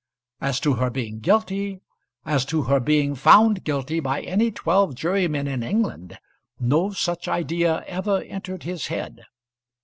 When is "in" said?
5.47-5.61